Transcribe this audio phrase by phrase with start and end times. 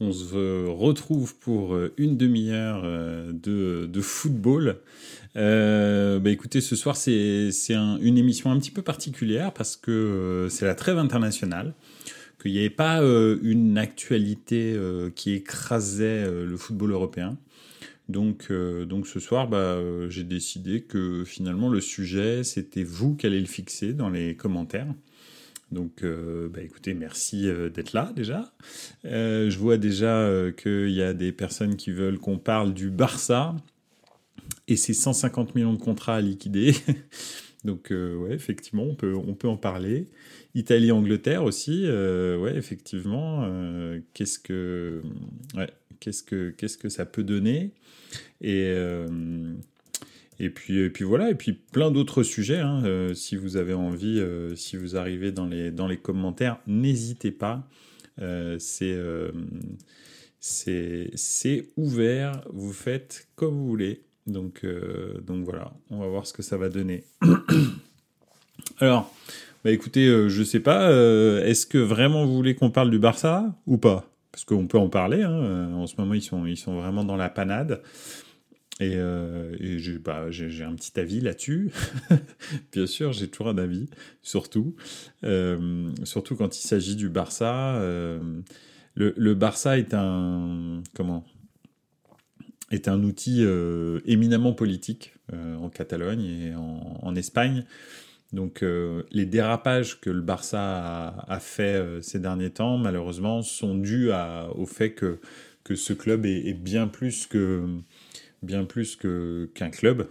[0.00, 4.78] on se retrouve pour une demi-heure euh, de, football.
[5.36, 9.90] Euh, bah écoutez, ce soir c'est un, une émission un petit peu particulière parce que
[9.90, 11.74] euh, c'est la trêve internationale,
[12.40, 17.36] qu'il n'y avait pas euh, une actualité euh, qui écrasait euh, le football européen.
[18.08, 19.78] Donc, donc ce soir, bah,
[20.08, 24.92] j'ai décidé que finalement le sujet, c'était vous qui allez le fixer dans les commentaires.
[25.72, 28.52] Donc, euh, bah, écoutez, merci euh, d'être là déjà.
[29.04, 33.54] Euh, je vois déjà qu'il y a des personnes qui veulent qu'on parle du Barça
[34.66, 36.74] et ses 150 millions de contrats à liquider.
[37.64, 40.08] Donc, ouais, effectivement, on peut, on peut en parler.
[40.54, 43.46] Italie-Angleterre aussi, ouais, effectivement.
[44.14, 45.02] qu'est-ce que,
[45.54, 45.68] ouais,
[46.00, 47.74] qu'est-ce que, qu'est-ce que ça peut donner?
[48.40, 48.74] Et
[50.40, 52.58] et puis, et puis voilà, et puis plein d'autres sujets.
[52.58, 52.82] Hein.
[52.84, 57.30] Euh, si vous avez envie, euh, si vous arrivez dans les, dans les commentaires, n'hésitez
[57.30, 57.68] pas.
[58.20, 58.96] Euh, c'est
[60.40, 64.00] c'est ouvert, vous faites comme vous voulez.
[64.26, 64.64] Donc,
[65.26, 67.04] donc voilà, on va voir ce que ça va donner.
[68.78, 69.12] Alors,
[69.64, 70.90] bah écoutez, je sais pas,
[71.44, 74.08] est-ce que vraiment vous voulez qu'on parle du Barça ou pas?
[74.32, 75.72] Parce qu'on peut en parler, hein.
[75.74, 77.82] en ce moment ils sont, ils sont vraiment dans la panade.
[78.80, 81.70] Et, euh, et j'ai bah, un petit avis là-dessus.
[82.72, 83.90] Bien sûr, j'ai toujours un avis,
[84.22, 84.74] surtout.
[85.22, 87.76] Euh, surtout quand il s'agit du Barça.
[87.76, 88.18] Euh,
[88.94, 90.82] le, Barça est un.
[90.94, 91.24] Comment?
[92.70, 93.44] Est un outil
[94.06, 97.64] éminemment politique en Catalogne et en, Espagne.
[98.32, 98.64] Donc
[99.10, 104.10] les dérapages que le Barça a, a fait ces derniers temps, malheureusement, sont dus
[104.54, 105.18] au fait que,
[105.64, 107.80] que ce club est bien plus que
[108.42, 110.08] bien plus qu'un club.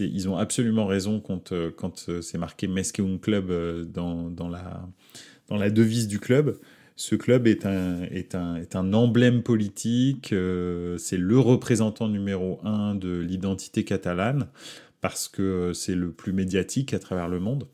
[0.00, 4.48] Ils ont absolument raison quand, euh, quand euh, c'est marqué Meskeun Club euh, dans, dans,
[4.48, 4.86] la,
[5.48, 6.58] dans la devise du club.
[6.96, 10.34] Ce club est un, est un, est un emblème politique,
[10.98, 14.48] c'est le représentant numéro un de l'identité catalane,
[15.00, 17.66] parce que c'est le plus médiatique à travers le monde.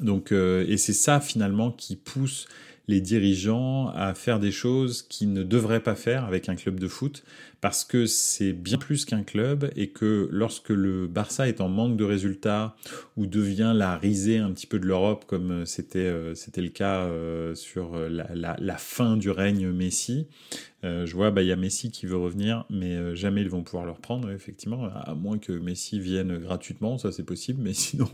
[0.00, 2.48] Donc, et c'est ça finalement qui pousse
[2.88, 6.88] les dirigeants à faire des choses qu'ils ne devraient pas faire avec un club de
[6.88, 7.22] foot,
[7.60, 11.96] parce que c'est bien plus qu'un club et que lorsque le Barça est en manque
[11.96, 12.76] de résultats
[13.16, 17.06] ou devient la risée un petit peu de l'Europe, comme c'était euh, c'était le cas
[17.06, 20.26] euh, sur la, fin du règne Messi,
[20.84, 23.48] euh, je vois, bah, il y a Messi qui veut revenir, mais euh, jamais ils
[23.48, 27.72] vont pouvoir le reprendre, effectivement, à moins que Messi vienne gratuitement, ça c'est possible, mais
[27.74, 28.08] sinon,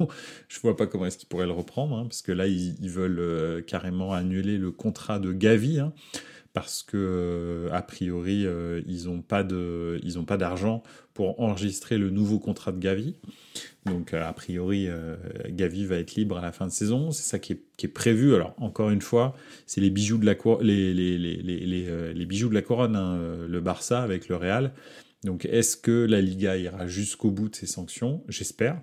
[0.48, 3.18] je vois pas comment est-ce qu'ils pourraient le reprendre, hein, parce que là, ils, veulent
[3.18, 5.92] euh, carrément annuler le contrat de Gavi, hein,
[6.54, 11.98] parce que euh, a priori euh, ils n'ont pas de ils pas d'argent pour enregistrer
[11.98, 13.16] le nouveau contrat de Gavi.
[13.86, 14.88] Donc euh, a priori
[15.48, 17.90] Gavi va être libre à la fin de saison, c'est ça qui est, qui est,
[17.90, 18.34] prévu.
[18.34, 22.54] Alors encore une fois, c'est les bijoux de la les, les, les, les, bijoux de
[22.54, 24.72] la couronne hein, le Barça avec le Real.
[25.24, 28.22] Donc est-ce que la Liga ira jusqu'au bout de ces sanctions?
[28.28, 28.80] J'espère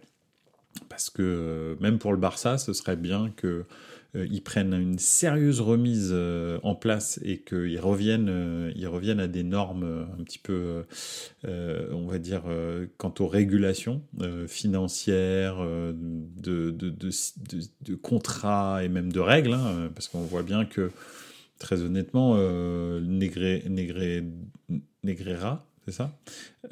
[0.89, 3.65] parce que même pour le Barça, ce serait bien que
[4.13, 9.27] ils prennent une sérieuse remise euh, en place et qu'ils reviennent, euh, ils reviennent à
[9.27, 10.83] des normes un petit peu,
[11.45, 12.44] on va dire,
[12.97, 14.01] quant aux régulations
[14.47, 20.91] financières, de, de, contrats et même de règles, hein, parce qu'on voit bien que,
[21.59, 22.35] très honnêtement,
[23.01, 24.23] Négré, Négré,
[25.03, 26.17] Négrera, c'est ça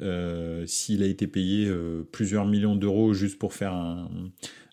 [0.02, 4.08] euh, S'il a été payé euh, plusieurs millions d'euros juste pour faire un,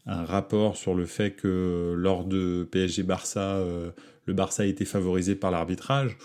[0.08, 3.92] un, rapport sur le fait que lors de PSG Barça, euh,
[4.26, 6.18] le Barça a été favorisé par l'arbitrage,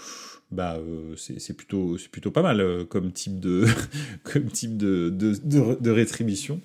[0.50, 3.64] bah euh, c'est plutôt c'est plutôt pas mal euh, comme type de
[4.24, 6.60] comme type de, de, rétribution.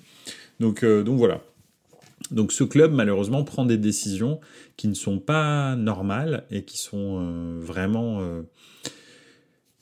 [0.60, 1.42] Donc donc voilà.
[2.30, 4.40] Donc ce club malheureusement prend des décisions
[4.76, 8.20] qui ne sont pas normales et qui sont vraiment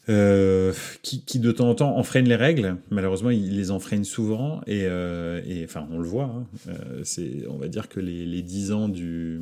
[0.08, 0.72] euh,
[1.02, 2.76] qui, qui, de temps en temps enfreignent les règles.
[2.90, 6.24] Malheureusement, ils les enfreignent souvent et, euh, et enfin, on le voit.
[6.24, 6.46] Hein.
[6.68, 7.02] Euh,
[7.48, 9.40] on va dire que les, les 10 ans du,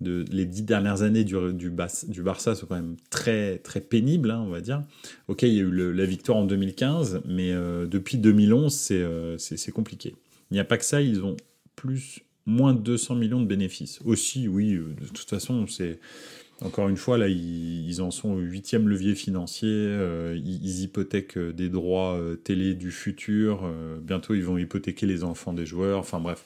[0.00, 1.70] de, les dix dernières années du, du,
[2.08, 4.82] du Barça sont quand même très très pénibles, hein, on va dire.
[5.26, 9.00] Ok, il y a eu le, la victoire en 2015, mais euh, depuis 2011, c'est,
[9.00, 9.36] euh,
[9.74, 10.14] compliqué.
[10.50, 11.36] Il n'y a pas que ça, ils ont
[11.76, 14.00] plus moins de 200 millions de bénéfices.
[14.04, 15.98] Aussi, oui, de toute façon, c'est
[16.64, 19.70] encore une fois, là, ils, en sont au huitième levier financier.
[19.70, 23.70] Euh, ils, hypothèquent euh, des droits euh, télé du futur.
[24.02, 26.00] bientôt, ils vont hypothéquer les enfants des joueurs.
[26.00, 26.44] Enfin bref.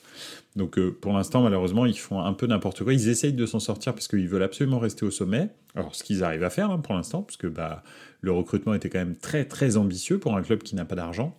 [0.55, 2.93] Donc, pour l'instant, malheureusement, ils font un peu n'importe quoi.
[2.93, 5.49] Ils essayent de s'en sortir parce qu'ils veulent absolument rester au sommet.
[5.73, 7.83] Alors, ce qu'ils arrivent à faire hein, pour l'instant, parce que bah,
[8.21, 11.35] le recrutement était quand même très très ambitieux pour un club qui n'a pas d'argent.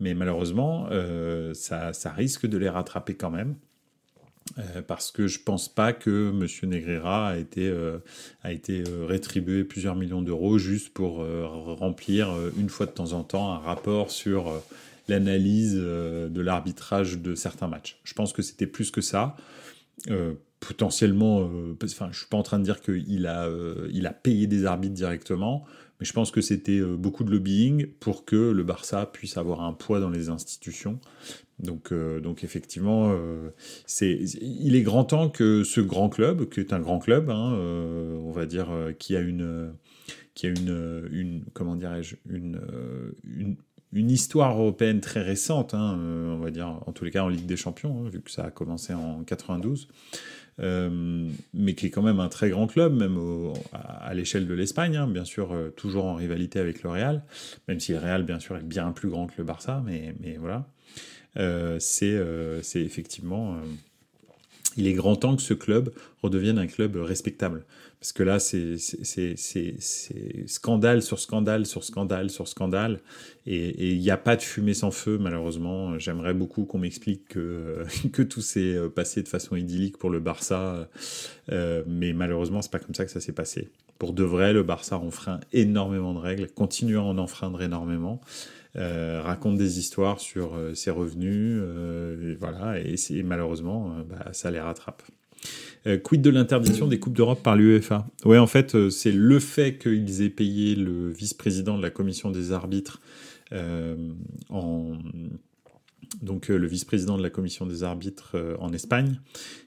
[0.00, 0.88] Mais malheureusement,
[1.52, 3.54] ça, ça risque de les rattraper quand même.
[4.58, 6.70] Euh, parce que je pense pas que M.
[6.70, 7.98] Negreira a été, euh,
[8.42, 11.24] a été euh, rétribué plusieurs millions d'euros juste pour
[11.78, 14.52] remplir une fois de temps en temps un rapport sur
[15.08, 17.98] l'analyse de l'arbitrage de certains matchs.
[18.04, 19.36] Je pense que c'était plus que ça.
[20.60, 21.50] potentiellement,
[21.82, 23.48] enfin, je suis pas en train de dire qu'il a,
[23.92, 25.64] il a payé des arbitres directement,
[26.04, 30.00] je pense que c'était beaucoup de lobbying pour que le Barça puisse avoir un poids
[30.00, 31.00] dans les institutions
[31.60, 33.50] donc, euh, donc effectivement, euh,
[33.86, 37.54] c'est, il est grand temps que ce grand club, qui est un grand club, hein,
[37.54, 38.68] euh, on va dire,
[38.98, 39.72] qui a une,
[40.34, 42.60] qui a une, une comment dirais-je, une,
[43.24, 43.56] une,
[43.92, 47.46] une, histoire européenne très récente, hein, on va dire, en tous les cas en Ligue
[47.46, 49.88] des Champions, hein, vu que ça a commencé en 92.
[50.58, 53.18] Mais qui est quand même un très grand club, même
[53.72, 57.24] à, l'échelle de l'Espagne, bien sûr, toujours en rivalité avec le Real,
[57.68, 60.36] même si le Real, bien sûr, est bien plus grand que le Barça, mais, mais
[60.36, 60.66] voilà.
[61.36, 63.56] Euh, euh, c'est effectivement...
[64.74, 65.92] Euh, il est grand temps que ce club
[66.22, 67.64] redevienne un club respectable.
[68.00, 68.76] Parce que là, c'est
[70.46, 73.00] scandale sur scandale sur scandale sur scandale.
[73.46, 75.98] Et il n'y a pas de fumée sans feu, malheureusement.
[75.98, 77.84] J'aimerais beaucoup qu'on m'explique que,
[78.28, 80.88] tout s'est passé de façon idyllique pour le Barça.
[81.50, 83.70] mais malheureusement, c'est pas comme ça que ça s'est passé.
[83.98, 88.20] Pour de vrai, le Barça enfreint énormément de règles, continue à en enfreindre énormément.
[88.76, 94.50] Euh, raconte des histoires sur euh, ses revenus, euh, et voilà, et, malheureusement, bah, ça
[94.50, 95.02] les rattrape.
[96.02, 98.06] quid de l'interdiction des Coupes d'Europe par l'UEFA?
[98.24, 102.50] Ouais, en fait, c'est le fait qu'ils aient payé le vice-président de la commission des
[102.50, 103.00] arbitres
[104.50, 104.98] en
[106.22, 109.18] donc le vice-président de la commission des arbitres en Espagne,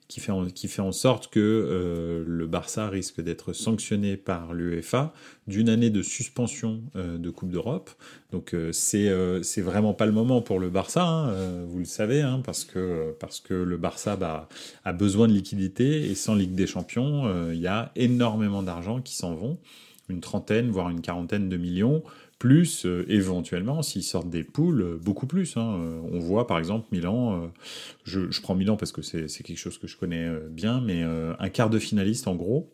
[0.07, 4.53] qui fait en, qui fait en sorte que euh, le Barça risque d'être sanctionné par
[4.53, 5.13] l'UEFA
[5.47, 7.89] d'une année de suspension euh, de Coupe d'Europe.
[8.31, 9.11] Donc euh, c'est
[9.43, 13.13] c'est vraiment pas le moment pour le Barça, hein, vous le savez, hein, parce que
[13.19, 14.47] parce que le Barça bah,
[14.85, 19.15] a besoin de liquidité et sans Ligue des Champions, il y a énormément d'argent qui
[19.15, 19.57] s'en vont,
[20.09, 22.03] une trentaine voire une quarantaine de millions
[22.39, 25.57] plus euh, éventuellement s'ils sortent des poules, euh, beaucoup plus.
[25.57, 25.79] Hein.
[25.79, 27.51] Euh, on voit par exemple Milan,
[28.03, 31.69] je, prends Milan parce que c'est quelque chose que je connais bien, mais un quart
[31.69, 32.73] de finaliste en gros,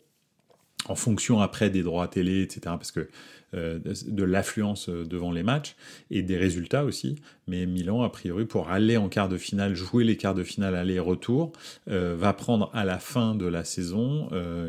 [0.86, 3.08] en fonction après des droits à télé, etc., parce que
[3.52, 5.76] de l'affluence devant les matchs
[6.10, 7.16] et des résultats aussi.
[7.46, 10.74] Mais Milan, a priori, pour aller en quart de finale, jouer les quarts de finale
[10.74, 11.52] aller-retour,
[11.86, 14.28] va prendre à la fin de la saison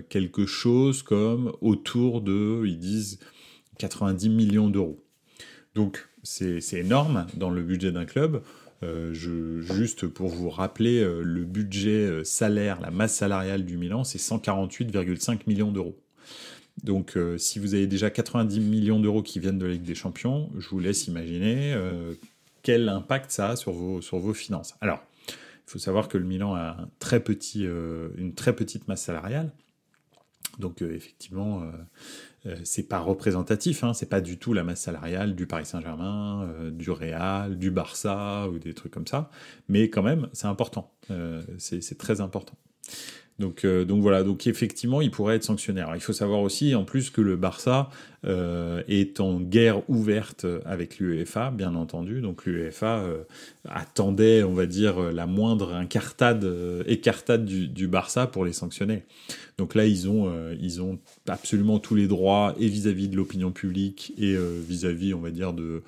[0.10, 3.20] quelque chose comme autour de, ils disent,
[3.77, 5.04] 90 millions d'euros.
[5.75, 8.42] Donc c'est énorme dans le budget d'un club.
[8.83, 14.04] Euh, juste pour vous rappeler, euh, le budget euh, salaire, la masse salariale du Milan,
[14.04, 15.98] c'est 148,5 millions d'euros.
[16.83, 20.50] Donc si vous avez déjà 90 millions d'euros qui viennent de la Ligue des Champions,
[20.60, 21.74] je vous laisse imaginer
[22.63, 24.75] quel impact ça a sur vos, sur vos finances.
[24.81, 29.54] Alors, il faut savoir que le Milan a une très petite masse salariale.
[30.60, 31.63] Donc effectivement,
[32.64, 36.72] c'est pas représentatif, hein, c'est pas du tout la masse salariale du Paris Saint-Germain, euh,
[36.72, 39.30] du Real, du Barça ou des trucs comme ça,
[39.68, 42.56] mais quand même c'est important, euh, c'est très important.
[43.38, 45.84] Donc, donc voilà, donc effectivement, il pourrait être sanctionné.
[45.94, 47.89] il faut savoir aussi, en plus, que le Barça
[48.24, 52.22] est en guerre ouverte avec l'UEFA, bien entendu.
[52.22, 53.04] Donc l'UEFA
[53.68, 56.50] attendait, on va dire, la moindre incartade,
[56.88, 59.04] écartade du, du, Barça pour les sanctionner.
[59.58, 63.51] Donc là, ils ont, euh, ils ont absolument tous les droits, et vis-à-vis de l'opinion
[63.51, 65.82] publique, et euh, vis-à-vis, on va dire, de,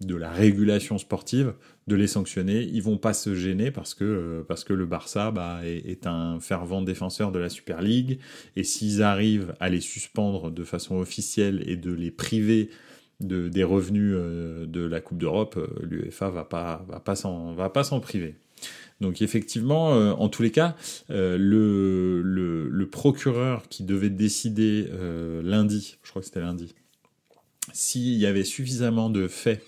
[0.00, 1.54] de la régulation sportive,
[1.88, 2.62] de les sanctionner.
[2.62, 6.38] Ils vont pas se gêner parce que, euh, parce que le Barça bah, est, un
[6.40, 8.20] fervent défenseur de la Super League,
[8.54, 12.70] et s'ils arrivent à les suspendre de façon officielle et de les priver
[13.20, 18.36] de, des revenus de la Coupe d'Europe, l'UEFA va pas, va pas s'en priver.
[19.00, 20.76] Donc effectivement, euh, en tous les cas,
[21.10, 26.74] euh, le, le, procureur qui devait décider euh, lundi, je crois que c'était lundi,
[27.72, 29.62] s'il y avait suffisamment de faits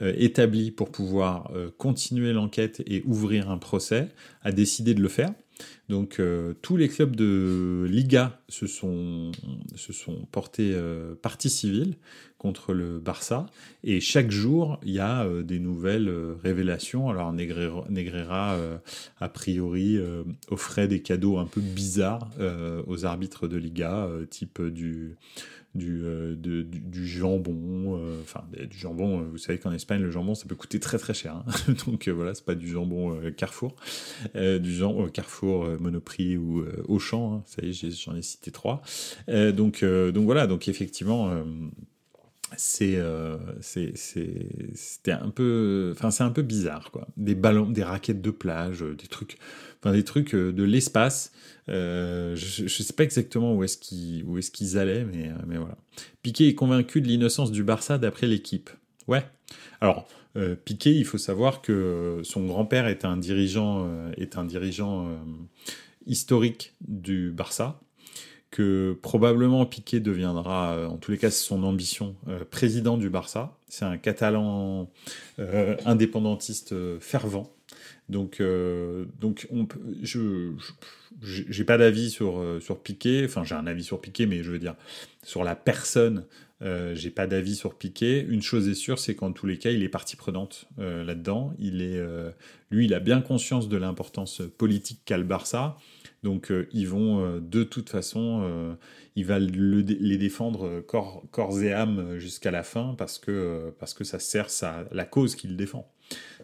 [0.00, 4.08] établis pour pouvoir continuer l'enquête et ouvrir un procès,
[4.42, 5.32] a décidé de le faire.
[5.88, 6.20] Donc
[6.62, 9.30] tous les clubs de Liga se sont,
[9.76, 10.76] se sont portés
[11.22, 11.94] partie civile
[12.44, 13.46] contre le Barça.
[13.84, 17.08] Et chaque jour, il y a euh, des nouvelles euh, révélations.
[17.08, 18.76] Alors Negreira, euh,
[19.18, 19.98] a priori,
[20.50, 22.28] offrait des cadeaux un peu bizarres
[22.86, 25.16] aux arbitres de Liga, type du,
[25.74, 26.02] du,
[26.36, 28.00] du, jambon.
[28.22, 31.36] Enfin, du jambon, vous savez qu'en Espagne, le jambon, ça peut coûter très très cher.
[31.36, 31.72] Hein.
[31.86, 33.74] Donc voilà, c'est pas du jambon Carrefour.
[34.34, 37.34] du jambon Carrefour, Monoprix ou Auchan.
[37.34, 37.42] Hein.
[37.46, 38.82] Ça y est, j'en ai, cité trois.
[39.28, 41.30] donc, donc voilà, donc effectivement
[42.56, 47.06] c'est euh, c'était un peu enfin c'est un peu bizarre quoi.
[47.16, 49.38] Des ballons des raquettes de plage euh, des trucs
[49.80, 51.32] enfin des trucs euh, de l'espace.
[51.68, 55.76] Je, je sais pas exactement où est-ce qu'ils où est-ce qu'ils allaient mais mais voilà.
[56.22, 58.70] Piqué est convaincu de l'innocence du Barça d'après l'équipe.
[59.08, 59.24] Ouais.
[59.80, 60.06] Alors
[60.64, 65.08] Piqué il faut savoir que son grand-père est un dirigeant est un dirigeant
[66.06, 67.80] historique du Barça
[68.54, 73.10] que probablement Piqué deviendra, euh, en tous les cas c'est son ambition, euh, président du
[73.10, 73.58] Barça.
[73.66, 74.88] C'est un Catalan
[75.40, 77.52] euh, indépendantiste fervent.
[78.08, 78.40] Donc,
[79.18, 79.66] donc on
[80.02, 80.52] je
[81.22, 83.24] j'ai pas d'avis sur sur Piqué.
[83.24, 84.76] Enfin, j'ai un avis sur Piqué, mais je veux dire
[85.22, 86.26] sur la personne,
[86.60, 88.20] j'ai pas d'avis sur Piqué.
[88.20, 91.54] Une chose est sûre, c'est qu'en tous les cas, il est partie prenante là-dedans.
[91.58, 91.98] Il est,
[92.70, 95.78] lui, il a bien conscience de l'importance politique qu'a le Barça.
[96.24, 98.74] Donc euh, ils vont euh, de toute façon, euh,
[99.14, 104.04] il va les défendre corps, corps et âme jusqu'à la fin parce que, parce que
[104.04, 105.88] ça sert sa, la cause qu'il défend.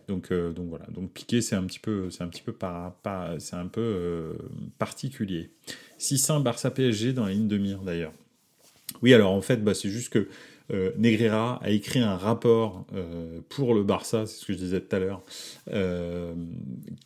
[0.07, 0.87] Donc, donc voilà.
[0.91, 2.55] Donc Piqué, c'est un petit peu, c'est un petit peu
[3.39, 4.37] c'est un peu
[4.79, 5.51] particulier.
[5.99, 8.13] 600 Barça PSG dans la ligne de mire d'ailleurs.
[9.03, 10.29] Oui, alors en fait, bah, c'est juste que
[10.71, 14.81] euh, Negreira a écrit un rapport euh, pour le Barça, c'est ce que je disais
[14.81, 15.23] tout à l'heure,
[15.73, 16.35] euh,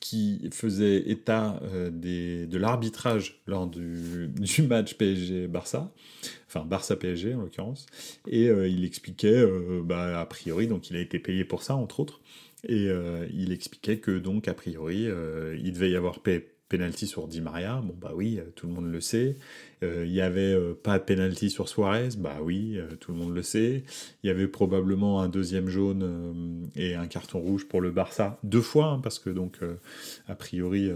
[0.00, 4.30] qui faisait état de l'arbitrage lors du,
[4.68, 5.92] match PSG-Barça,
[6.46, 7.86] enfin Barça-PSG en l'occurrence,
[8.28, 9.44] et il expliquait,
[9.82, 12.20] bah, a priori, donc il a été payé pour ça, entre autres,
[12.66, 12.88] et
[13.32, 15.08] il expliquait que donc, a priori,
[15.62, 16.20] il devait y avoir
[16.76, 19.36] penalty sur Di Maria, bon bah oui, tout le monde le sait.
[19.84, 23.18] Euh, il n'y avait euh, pas de penalty sur Suarez, bah oui, euh, tout le
[23.18, 23.84] monde le sait.
[24.22, 28.60] Il y avait probablement un deuxième jaune et un carton rouge pour le Barça, deux
[28.60, 29.60] fois, hein, parce que donc,
[30.28, 30.90] a priori,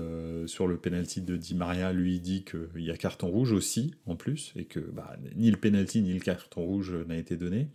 [0.47, 4.17] sur le penalty de Di Maria, lui dit qu'il y a carton rouge aussi, en
[4.17, 7.69] plus, et que bah, ni le penalty ni le carton rouge n'a été donné.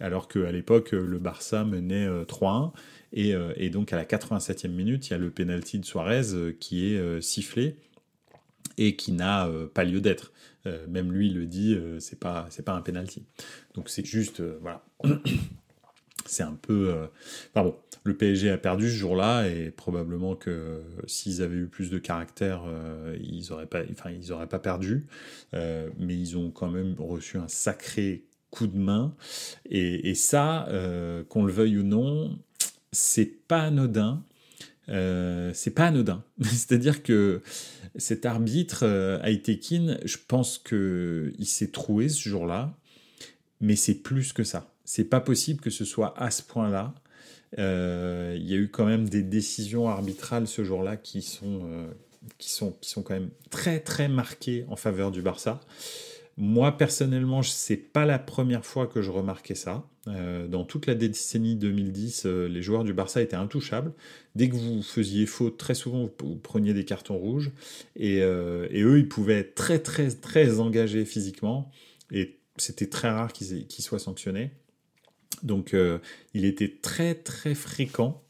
[0.00, 2.72] Alors qu'à l'époque, le Barça menait 3-1.
[3.12, 6.92] Et, et, donc à la 87e minute, il y a le penalty de Suarez qui
[6.92, 7.76] est sifflé
[8.76, 10.32] et qui n'a pas lieu d'être.
[10.68, 13.24] Euh, même lui le dit, euh, c'est pas pas un penalty.
[13.74, 14.84] Donc c'est juste euh, voilà.
[16.26, 16.94] c'est un peu.
[17.54, 21.90] Enfin bon, le PSG a perdu ce jour-là et probablement que s'ils avaient eu plus
[21.90, 22.64] de caractère,
[23.18, 25.06] ils auraient pas, enfin ils auraient pas perdu,
[25.52, 29.14] mais ils ont quand même reçu un sacré coup de main
[29.70, 30.68] et ça,
[31.30, 32.38] qu'on le veuille ou non,
[32.92, 34.24] c'est pas anodin.
[34.88, 36.22] c'est pas anodin.
[36.40, 37.42] C'est-à-dire que
[37.98, 42.74] cet arbitre, euh, je pense qu'il s'est troué ce jour-là,
[43.60, 44.72] mais c'est plus que ça.
[44.84, 46.94] C'est pas possible que ce soit à ce point-là.
[47.58, 51.88] Euh, il y a eu quand même des décisions arbitrales ce jour-là qui sont, euh,
[52.38, 55.60] qui, sont, qui sont quand même très très marquées en faveur du Barça.
[56.40, 59.84] Moi, personnellement, c'est pas la première fois que je remarquais ça.
[60.06, 63.92] Euh, dans toute la décennie 2010, euh, les joueurs du Barça étaient intouchables.
[64.36, 67.50] Dès que vous faisiez faute, très souvent, vous, preniez des cartons rouges.
[68.00, 71.72] Euh, et, eux, ils pouvaient être très, très, très engagés physiquement.
[72.12, 74.52] Et c'était très rare qu'ils soient sanctionnés.
[75.42, 75.74] Donc,
[76.34, 78.24] il était très, très fréquent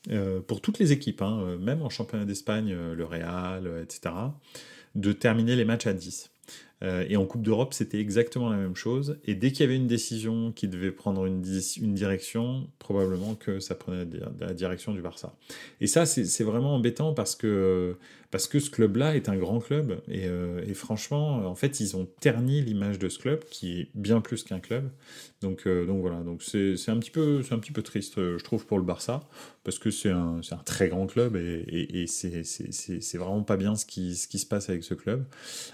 [0.47, 4.15] pour toutes les équipes, hein, même en championnat d'Espagne, le Real, etc.,
[4.95, 6.31] de terminer les matchs à 10.
[6.83, 9.19] Euh, et en Coupe d'Europe, c'était exactement la même chose.
[9.25, 11.43] Et dès qu'il y avait une décision qui devait prendre une,
[11.81, 14.07] une direction, probablement que ça prenait
[14.41, 15.35] la direction du Barça.
[15.81, 17.97] Et ça, c'est vraiment embêtant parce que
[18.31, 21.97] parce que ce club-là est un grand club et, euh, et, franchement, en fait, ils
[21.97, 24.91] ont terni l'image de ce club qui est bien plus qu'un club.
[25.41, 28.45] Donc, euh, donc voilà, donc c'est un petit peu, un petit peu triste, euh, je
[28.45, 29.21] trouve, pour le Barça
[29.65, 33.77] parce que c'est un, un, très grand club et, et, et c'est vraiment pas bien
[33.77, 35.25] ce qui, ce qui se passe avec ce club.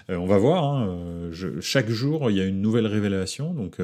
[0.09, 0.63] on va voir.
[0.63, 1.31] Hein,
[1.61, 3.77] chaque jour, il y a une nouvelle révélation, donc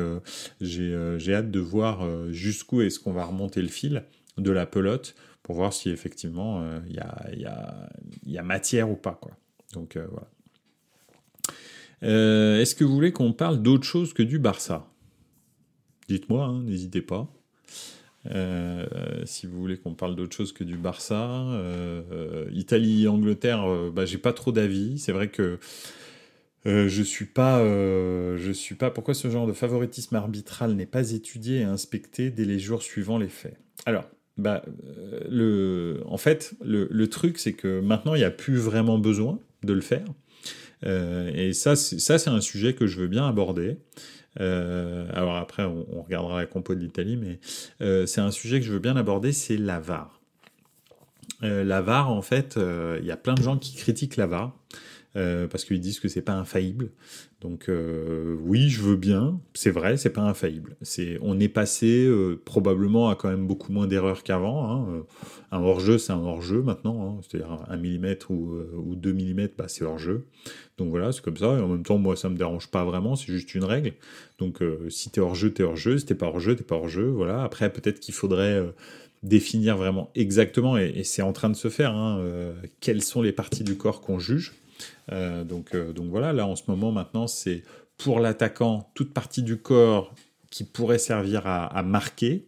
[0.60, 4.04] j'ai hâte de voir jusqu'où est-ce qu'on va remonter le fil
[4.38, 7.90] de la pelote pour voir si effectivement euh, il y, a,
[8.26, 9.18] y, a, matière ou pas.
[9.22, 9.32] Quoi.
[9.74, 10.28] Donc euh, voilà.
[12.04, 14.88] Euh, est-ce que vous voulez qu'on parle d'autre chose que du Barça?
[16.08, 17.32] Dites-moi, hein, n'hésitez pas.
[19.26, 21.46] si vous voulez qu'on parle d'autre chose que du Barça.
[22.52, 25.00] Italie, Angleterre, bah, j'ai pas trop d'avis.
[25.00, 25.60] C'est vrai que
[26.66, 28.90] je suis pas, je suis pas.
[28.90, 33.18] Pourquoi ce genre de favoritisme arbitral n'est pas étudié et inspecté dès les jours suivant
[33.18, 33.58] les faits?
[33.86, 34.64] Alors, bah,
[35.30, 39.40] le, en fait, le, le truc, c'est que maintenant, il n'y a plus vraiment besoin
[39.64, 40.06] de le faire.
[40.86, 43.78] Euh, et ça, c'est un sujet que je veux bien aborder.
[44.40, 47.40] Euh, alors après, on, regardera la compo de l'Italie, mais
[47.82, 49.80] euh, c'est un sujet que je veux bien aborder, c'est la
[51.42, 51.64] VAR.
[51.64, 54.56] la VAR, en fait, il y a plein de gens qui critiquent la VAR.
[55.14, 56.90] parce qu'ils disent que c'est pas infaillible.
[57.42, 57.70] Donc
[58.44, 59.40] oui, je veux bien.
[59.54, 60.76] C'est vrai, c'est pas infaillible.
[60.82, 62.10] C'est, on est passé
[62.46, 64.72] probablement à quand même beaucoup moins d'erreurs qu'avant.
[64.72, 65.04] Hein.
[65.52, 67.18] Un hors-jeu, c'est un hors-jeu maintenant.
[67.18, 67.22] Hein.
[67.22, 70.26] C'est-à-dire un millimètre ou, ou 2 mm, bah, c'est hors-jeu.
[70.82, 71.58] Donc voilà, c'est comme ça.
[71.58, 73.94] Et en même temps, moi, ça me dérange pas vraiment, c'est juste une règle.
[74.40, 76.00] Donc euh, si t'es hors jeu, t'es hors jeu.
[76.00, 77.08] Si t'es pas hors jeu, t'es pas hors jeu.
[77.08, 77.44] Voilà.
[77.44, 78.72] Après, peut-être qu'il faudrait euh,
[79.24, 83.32] définir vraiment exactement, et, c'est en train de se faire, hein, euh, quelles sont les
[83.32, 84.54] parties du corps qu'on juge.
[85.10, 87.64] donc, donc voilà, là en ce moment, maintenant, c'est
[87.98, 90.16] pour l'attaquant toute partie du corps
[90.50, 92.48] qui pourrait servir à, marquer.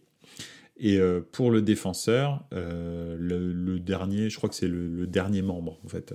[0.76, 0.98] Et
[1.30, 6.12] pour le défenseur, le, dernier, je crois que c'est le, le, dernier membre en fait.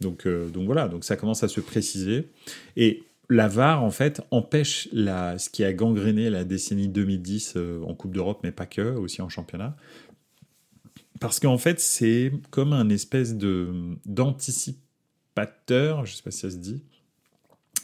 [0.00, 2.28] Donc, euh, donc voilà, donc ça commence à se préciser.
[2.76, 7.82] Et la VAR, en fait, empêche la, ce qui a gangréné la décennie 2010 euh,
[7.82, 9.76] en Coupe d'Europe, mais pas que, aussi en championnat.
[11.20, 16.50] Parce qu'en fait, c'est comme un espèce de d'anticipateur, je ne sais pas si ça
[16.50, 16.82] se dit,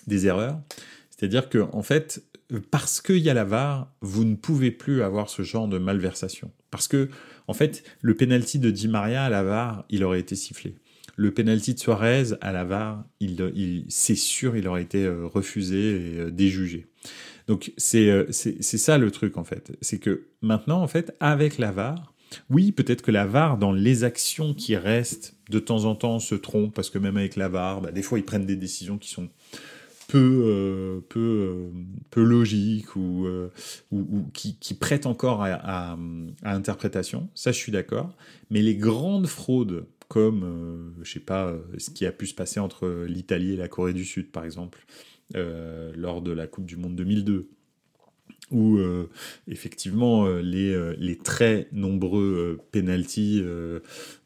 [0.07, 0.61] des erreurs.
[1.11, 2.23] C'est-à-dire que, en fait,
[2.71, 6.51] parce qu'il y a la VAR, vous ne pouvez plus avoir ce genre de malversation.
[6.71, 7.09] Parce que,
[7.49, 10.77] en fait, le penalty de Di Maria à la VAR, il aurait été sifflé.
[11.23, 15.77] Le penalty de Suarez à la VAR, il, c'est sûr, il aurait été euh, refusé
[15.77, 16.89] et euh, déjugé.
[17.47, 21.71] Donc euh, c'est ça le truc en fait, c'est que maintenant en fait avec la
[21.71, 22.13] VAR,
[22.51, 26.35] oui peut-être que la VAR dans les actions qui restent de temps en temps se
[26.35, 29.11] trompe parce que même avec la VAR, bah, des fois ils prennent des décisions qui
[29.11, 29.29] sont
[30.13, 31.71] peu, peu,
[32.11, 33.27] peu logiques ou,
[33.91, 35.97] ou, qui, qui, prêtent encore à, à,
[36.43, 37.31] interprétation.
[37.35, 38.15] Ça, je suis d'accord.
[38.51, 42.35] Mais les grandes fraudes comme, euh, je sais pas, euh, ce qui a pu se
[42.35, 44.85] passer entre l'Italie et la Corée du Sud, par exemple,
[45.37, 47.49] euh, lors de la Coupe du Monde 2002
[48.53, 48.79] où
[49.49, 53.43] effectivement les, les, très nombreux penalties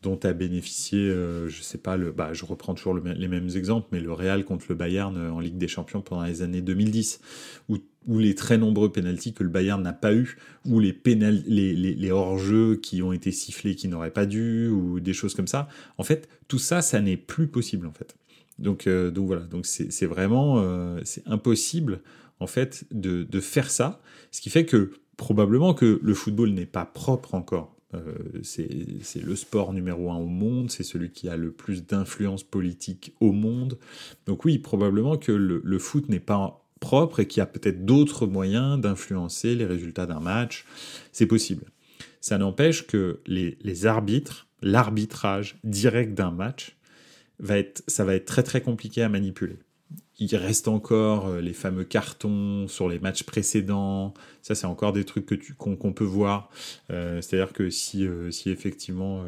[0.02, 4.00] dont a bénéficié, je sais pas, le, bah, je reprends toujours les mêmes exemples, mais
[4.00, 7.20] le Real contre le Bayern en Ligue des Champions pendant les années 2010,
[7.68, 11.74] où ou les très nombreux pénalties que le Bayern n'a pas eu, ou les, les,
[11.74, 15.68] les, hors-jeux qui ont été sifflés qui n'auraient pas dû, ou des choses comme ça.
[15.98, 18.16] En fait, tout ça, ça n'est plus possible en fait.
[18.58, 22.00] Donc, euh, donc voilà, donc c'est vraiment euh, c'est impossible
[22.40, 26.84] en fait de, faire ça, ce qui fait que probablement que le football n'est pas
[26.84, 27.76] propre encore.
[27.94, 32.42] Euh, c'est le sport numéro un au monde, c'est celui qui a le plus d'influence
[32.42, 33.78] politique au monde.
[34.26, 38.80] Donc oui, probablement que le, foot n'est pas propre et qui a peut-être d'autres moyens
[38.80, 40.66] d'influencer les résultats d'un match.
[41.12, 41.64] C'est possible.
[42.20, 46.76] Ça n'empêche que les, arbitres, l'arbitrage direct d'un match,
[47.38, 49.58] va être, ça va être très très compliqué à manipuler.
[50.18, 54.14] Il reste encore euh, les fameux cartons sur les matchs précédents.
[54.40, 56.48] Ça, c'est encore des trucs que qu'on peut voir.
[56.90, 59.24] Euh, c'est-à-dire que si, euh, si effectivement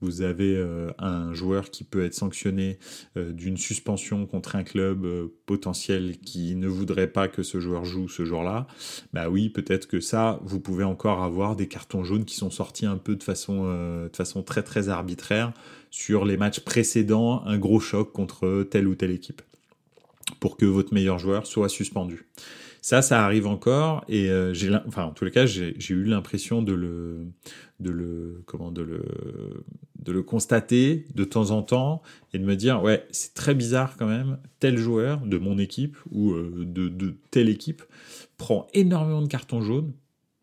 [0.00, 0.62] vous avez
[0.98, 2.78] un joueur qui peut être sanctionné
[3.16, 5.06] d'une suspension contre un club
[5.46, 8.66] potentiel qui ne voudrait pas que ce joueur joue ce jour-là,
[9.14, 12.84] bah oui, peut-être que ça, vous pouvez encore avoir des cartons jaunes qui sont sortis
[12.84, 15.54] un peu de façon, de façon très très arbitraire
[15.90, 19.40] sur les matchs précédents, un gros choc contre telle ou telle équipe,
[20.40, 22.26] pour que votre meilleur joueur soit suspendu.
[22.80, 26.74] Ça, ça arrive encore et j'ai, enfin, en tous les cas, j'ai eu l'impression de
[26.74, 27.28] le,
[27.80, 29.02] de le, comment, de le,
[30.04, 33.96] de le constater de temps en temps et de me dire ouais c'est très bizarre
[33.96, 37.82] quand même tel joueur de mon équipe ou euh, de, telle équipe
[38.36, 39.92] prend énormément de cartons jaunes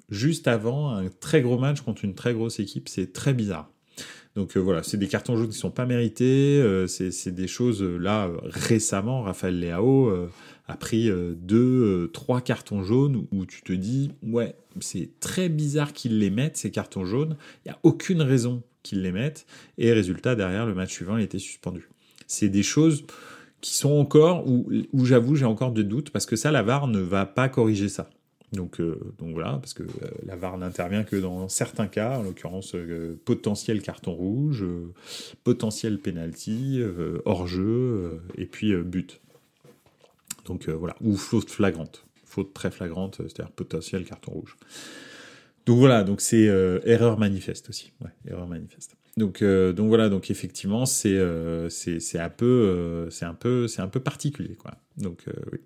[0.10, 3.72] juste avant un très gros match contre une très grosse équipe c'est très bizarre
[4.36, 7.82] donc euh, voilà c'est des cartons jaunes qui sont pas mérités euh, c'est des choses
[7.84, 10.12] là récemment Raphaël Leao
[10.68, 16.20] a pris deux trois cartons jaunes où tu te dis ouais c'est très bizarre qu'ils
[16.20, 19.46] les mettent ces cartons jaunes il n'y a aucune raison qu'ils les mettent.
[19.78, 21.90] Et résultat, derrière, le match suivant, il était suspendu.
[22.28, 23.06] C'est des choses
[23.62, 26.88] qui sont encore, où, où j'avoue, j'ai encore de doutes, parce que ça, la VAR
[26.88, 28.10] ne va pas corriger ça.
[28.52, 32.24] Donc, euh, donc voilà, parce que euh, la VAR n'intervient que dans certains cas, en
[32.24, 34.66] l'occurrence euh, potentiel carton rouge,
[35.44, 36.82] potentiel penalty,
[37.26, 39.22] hors-jeu, et puis but.
[40.46, 44.58] Donc voilà, ou faute flagrante, faute très flagrante, c'est-à-dire potentiel carton rouge.
[45.66, 46.50] donc voilà, donc c'est
[46.84, 47.94] erreur manifeste aussi.
[48.28, 48.98] Erreur manifeste.
[49.18, 51.20] Donc, donc voilà, donc effectivement, c'est
[51.70, 54.72] c'est un peu c'est un peu c'est un peu particulier quoi.
[54.98, 55.60] Donc oui.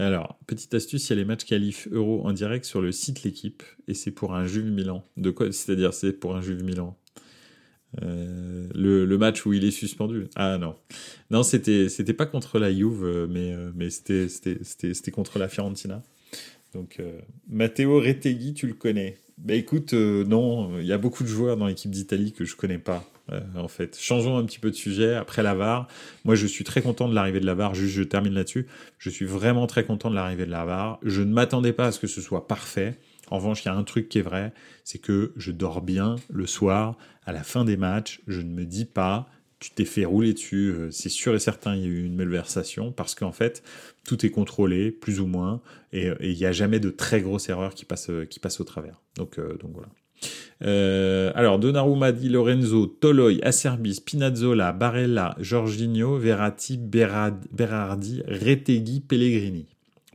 [0.00, 3.22] Alors, petite astuce, il y a les matchs qualif Euro en direct sur le site
[3.22, 5.04] L'équipe, et c'est pour un Juve Milan.
[5.18, 6.96] De quoi C'est-à-dire, c'est pour un Juve Milan
[8.02, 10.28] euh, le, match où il est suspendu.
[10.36, 10.76] Ah non,
[11.30, 16.02] non, c'était pas contre la Juve, mais euh, c'était contre la Fiorentina.
[16.72, 21.28] Donc euh, Matteo Retegui, tu le connais Bah écoute, non, il y a beaucoup de
[21.28, 23.04] joueurs dans l'équipe d'Italie que je connais pas.
[23.56, 25.14] En fait, changeons un petit peu de sujet.
[25.14, 25.88] Après la VAR,
[26.24, 27.74] moi je suis très content de l'arrivée de la VAR.
[27.74, 28.66] Juste, je termine là-dessus.
[28.98, 30.98] Je suis vraiment très content de l'arrivée de la VAR.
[31.02, 32.98] Je ne m'attendais pas à ce que ce soit parfait.
[33.30, 34.52] En revanche, il y a un truc qui est vrai,
[34.84, 38.64] c'est que je dors bien le soir, à la fin des matchs, je ne me
[38.64, 39.28] dis pas,
[39.60, 42.16] tu t'es fait rouler dessus, euh, c'est sûr et certain, il y a eu une
[42.16, 43.62] malversation, parce qu'en fait,
[44.04, 45.60] tout est contrôlé, plus ou moins,
[45.92, 49.00] et il n'y a jamais de très grosses erreurs qui passent, qui au travers.
[49.18, 49.88] Euh, donc voilà.
[50.62, 59.66] Euh, alors, Donnarumma, Di Lorenzo, Toloi, Acerbi, Spinazzola, Barella, Jorginho, Verratti, Berardi, Retegui, Pellegrini.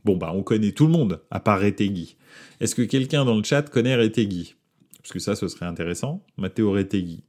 [0.04, 2.16] Bon, bah, on connaît tout le monde, à part Retegui.
[2.60, 4.54] Est-ce que quelqu'un dans le chat connaît Retegui?
[5.02, 6.22] Parce que ça, ce serait intéressant.
[6.36, 7.24] Matteo Retegui.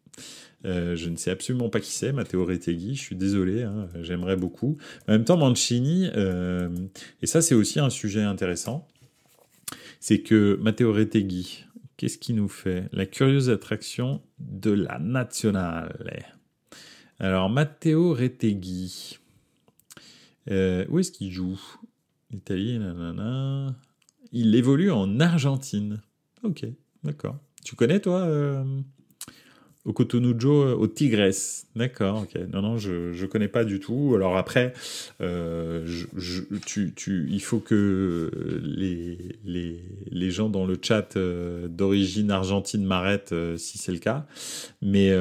[0.66, 2.96] Euh, je ne sais absolument pas qui c'est, Matteo Retegui.
[2.96, 4.78] Je suis désolé, hein, j'aimerais beaucoup.
[5.08, 6.70] En même temps, Mancini, euh,
[7.22, 8.88] et ça, c'est aussi un sujet intéressant,
[10.00, 11.66] c'est que Matteo Retegui,
[11.98, 16.26] qu'est-ce qu'il nous fait La curieuse attraction de la nationale?
[17.20, 19.18] Alors, Matteo Retegui,
[20.50, 21.60] euh, où est-ce qu'il joue?
[22.32, 23.76] Italie, nanana.
[24.32, 26.02] Il évolue en Argentine.
[26.44, 26.66] Ok,
[27.04, 27.38] d'accord.
[27.64, 28.64] Tu connais, toi, euh,
[29.88, 31.32] au Cotonou euh, au Tigres
[31.76, 32.36] D'accord, ok.
[32.52, 34.14] Non, non, je ne connais pas du tout.
[34.16, 34.74] Alors après,
[35.22, 35.88] euh,
[37.08, 38.30] il faut que
[38.62, 44.26] les, gens dans le chat euh, d'origine argentine m'arrêtent si c'est le cas.
[44.82, 45.16] Mais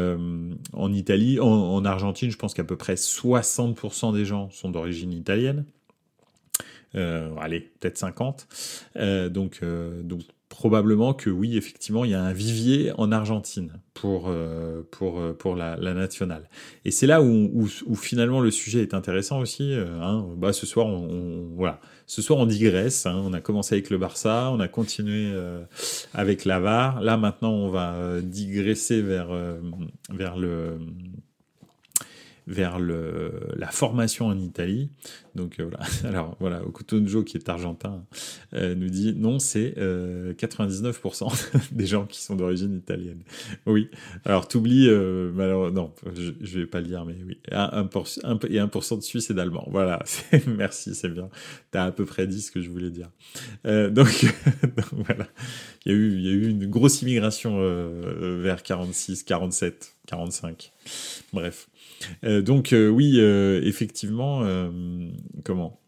[0.72, 5.12] en Italie, en, en Argentine, je pense qu'à peu près 60% des gens sont d'origine
[5.12, 5.64] italienne.
[6.94, 8.48] Allez, peut-être 50.
[8.96, 9.60] Euh, donc,
[10.02, 10.22] donc
[10.56, 14.32] probablement que oui, effectivement, il y a un vivier en Argentine pour,
[14.90, 16.48] pour, pour la, nationale.
[16.86, 17.50] Et c'est là où,
[17.86, 19.74] où, finalement le sujet est intéressant aussi.
[19.74, 20.26] Hein.
[20.38, 21.78] Bah, ce soir, on, voilà.
[22.06, 23.04] Ce soir, on digresse.
[23.04, 23.22] Hein.
[23.22, 25.30] On a commencé avec le Barça, on a continué
[26.14, 27.02] avec la VAR.
[27.02, 29.28] Là, maintenant, on va digresser vers,
[30.08, 30.78] vers le
[32.46, 34.90] vers le, la formation en Italie.
[35.34, 35.84] Donc euh, voilà.
[36.04, 38.04] Alors voilà, Okutonjo qui est argentin
[38.54, 43.22] euh, nous dit non, c'est 99% euh, des gens qui sont d'origine italienne.
[43.66, 43.90] Oui.
[44.24, 48.96] Alors t'oublies, alors non, je, vais pas le dire, mais oui, 1%, 1, et 1%
[48.96, 49.66] de Suisse et d'Allemand.
[49.70, 50.02] Voilà.
[50.46, 51.28] Merci, c'est bien.
[51.70, 53.10] T'as à peu près dit ce que je voulais dire.
[53.64, 54.26] donc,
[54.92, 55.26] voilà,
[55.84, 57.58] il y a eu, il y a eu une grosse immigration
[58.40, 60.72] vers 46, 47, 45.
[61.32, 61.68] Bref.
[62.24, 64.42] Euh, donc euh, oui, euh, effectivement,
[65.44, 65.80] comment?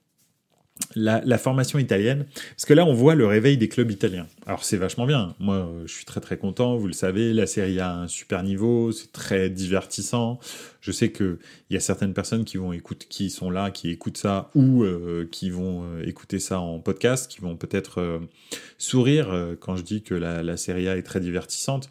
[0.94, 4.28] La, formation italienne, parce que là on voit le réveil des clubs italiens.
[4.46, 5.34] Alors c'est vachement bien.
[5.40, 6.76] Moi, je suis très très content.
[6.76, 10.38] Vous le savez, la série a un super niveau, c'est très divertissant.
[10.80, 13.90] Je sais que il y a certaines personnes qui vont écouter, qui sont là, qui
[13.90, 14.84] écoutent ça ou
[15.32, 18.20] qui vont écouter ça en podcast, qui vont peut-être
[18.78, 21.90] sourire quand je dis que la, la série A est très divertissante.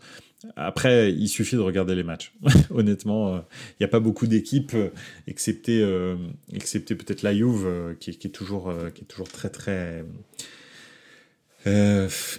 [0.56, 2.32] Après, il suffit de regarder les matchs.
[2.70, 3.42] Honnêtement, il euh,
[3.80, 4.90] n'y a pas beaucoup d'équipes, euh,
[5.26, 6.16] excepté, euh,
[6.54, 10.06] excepté peut-être la Juve, qui, est toujours, qui est toujours très très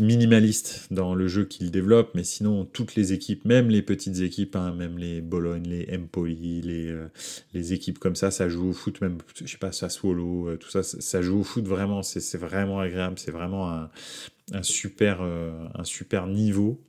[0.00, 2.12] minimaliste dans le jeu qu'il développe.
[2.14, 6.62] Mais sinon, toutes les équipes, même les petites équipes, hein, même les Bologne, les Empoli,
[6.62, 6.96] les,
[7.52, 10.82] les équipes comme ça, ça joue au foot, même, je sais pas, Sassuolo, tout ça,
[10.82, 12.02] ça joue au foot vraiment.
[12.02, 13.18] C'est vraiment agréable.
[13.18, 13.90] C'est vraiment un,
[14.52, 16.80] un super, un super niveau.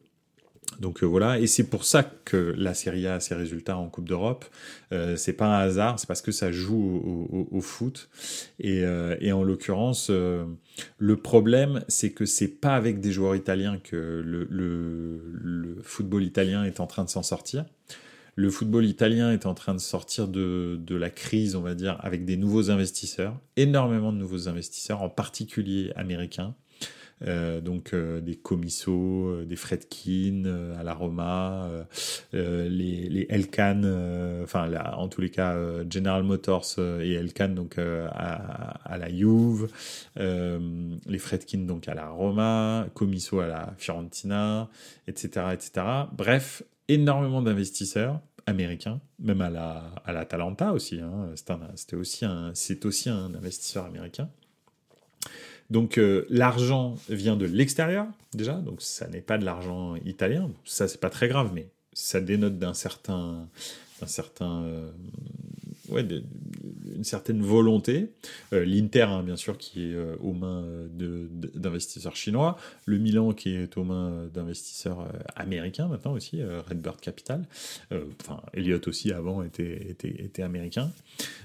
[0.79, 3.89] Donc euh, voilà, et c'est pour ça que la Serie A a ses résultats en
[3.89, 4.45] Coupe d'Europe.
[4.91, 8.09] Euh, c'est pas un hasard, c'est parce que ça joue au, foot.
[8.63, 14.23] Euh, et, en l'occurrence, le problème, c'est que c'est pas avec des joueurs italiens que
[14.25, 17.65] le, football italien est en train de s'en sortir.
[18.35, 22.23] Le football italien est en train de sortir de, la crise, on va dire, avec
[22.23, 26.55] des nouveaux investisseurs, énormément de nouveaux investisseurs, en particulier américains.
[27.27, 30.45] Euh, donc euh, des Comiso, euh, des Fredkin
[30.79, 31.69] à la Roma,
[32.33, 33.81] les, les Elkan,
[34.43, 35.57] enfin en tous les cas
[35.89, 39.67] General Motors et Elkan donc à, la Juve,
[40.15, 44.69] les Fredkin donc à la Roma, Comiso à la Fiorentina,
[45.07, 45.85] etc., etc.
[46.13, 50.99] Bref, énormément d'investisseurs américains, même à la, à la Talenta aussi.
[50.99, 51.31] Hein.
[51.75, 54.29] C'était aussi un, c'est aussi un investisseur américain.
[55.69, 60.49] Donc l'argent vient de l'extérieur déjà, donc ça n'est pas de l'argent italien.
[60.65, 63.47] Ça c'est pas très grave, mais ça dénote d'un certain,
[64.01, 64.63] d'un certain
[65.89, 66.05] ouais,
[66.95, 68.09] une certaine volonté.
[68.53, 72.57] Euh, L'Inter, hein, bien sûr, qui est euh, aux mains euh, d'investisseurs chinois.
[72.85, 77.45] Le Milan, qui est aux mains d'investisseurs américains maintenant aussi, Redbird Capital.
[77.91, 80.91] Enfin, Elliott aussi, avant, était, était, était américain.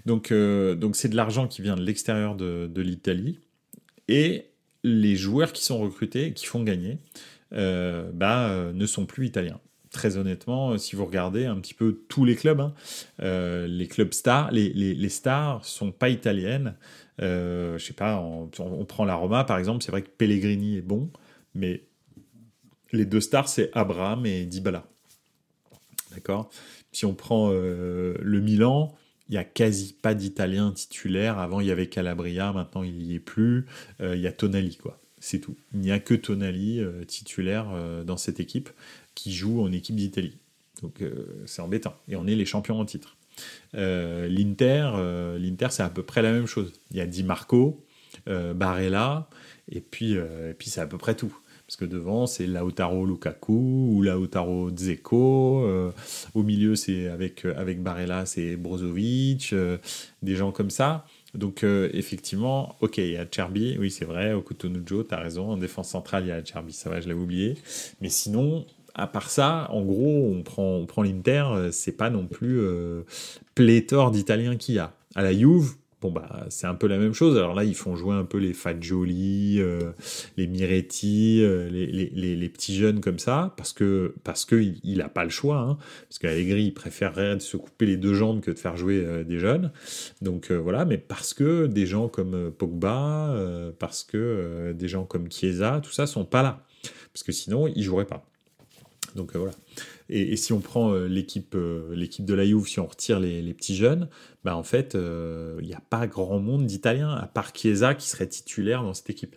[0.06, 3.38] Donc, donc c'est de l'argent qui vient de l'extérieur de, de l'Italie.
[4.08, 4.46] Et
[4.82, 6.98] les joueurs qui sont recrutés, qui font gagner,
[7.50, 9.60] bah, ne sont plus italiens
[9.94, 12.74] très honnêtement, euh, si vous regardez un petit peu tous les clubs, hein,
[13.22, 16.74] euh, les clubs stars, les, les, les, stars sont pas italiennes.
[17.22, 18.48] Euh, je sais pas, on,
[18.84, 21.10] prend la Roma par exemple, c'est vrai que Pellegrini est bon,
[21.54, 21.84] mais
[22.92, 24.84] les deux stars c'est Abraham et Dybala.
[26.10, 26.50] D'accord?
[26.92, 28.94] Si on prend euh, le Milan,
[29.28, 31.38] il n'y a quasi pas d'Italiens titulaires.
[31.38, 33.66] Avant, il y avait Calabria, maintenant il n'y est plus.
[34.00, 35.00] il y a Tonali, quoi.
[35.18, 35.56] C'est tout.
[35.72, 37.66] Il n'y a que Tonali titulaire
[38.04, 38.68] dans cette équipe
[39.14, 40.36] qui joue en équipe d'Italie.
[40.82, 41.94] Donc euh, c'est embêtant.
[42.08, 43.16] Et on est les champions en titre.
[43.74, 46.72] Euh, L'Inter, euh, l'Inter c'est à peu près la même chose.
[46.90, 47.84] Il y a Di Marco,
[48.26, 49.28] Barella,
[49.70, 51.36] et puis, et puis c'est à peu près tout.
[51.74, 55.92] Parce que devant, c'est Lautaro Lukaku ou Lautaro Dzeko.
[56.34, 59.52] au milieu, c'est avec, avec Barella, c'est Brozovic,
[60.22, 61.04] des gens comme ça.
[61.34, 65.88] Donc, effectivement, ok, il y a Cherby, oui, c'est vrai, Okutonujo, t'as raison, en défense
[65.88, 67.56] centrale, il y a Cherby, ça va, je l'avais oublié.
[68.00, 72.10] Mais sinon, à part ça, en gros, on prend, on prend l'Inter, euh, c'est pas
[72.10, 73.02] non plus euh,
[73.54, 74.92] pléthore d'Italiens qu'il y a.
[75.16, 77.38] À la Juve, bon bah c'est un peu la même chose.
[77.38, 79.92] Alors là, ils font jouer un peu les Fagioli, euh,
[80.36, 85.08] les Miretti, les, les, les, petits jeunes comme ça, parce que parce que il, a
[85.08, 85.58] pas le choix.
[85.58, 89.38] Hein, parce qu'Allegri il préférerait se couper les deux jambes que de faire jouer des
[89.38, 89.72] jeunes.
[90.20, 93.34] Donc voilà, mais parce que des gens comme Pogba,
[93.78, 96.66] parce que des gens comme Chiesa, tout ça sont pas là,
[97.14, 98.26] parce que sinon ils joueraient pas.
[99.14, 99.54] Donc euh, voilà.
[100.08, 103.54] Et, si on prend euh, l'équipe euh, l'équipe de la Juve, si on retire les,
[103.54, 104.08] petits jeunes,
[104.44, 108.26] bah en fait, il n'y a pas grand monde d'Italiens, à part Chiesa qui serait
[108.26, 109.36] titulaire dans cette équipe.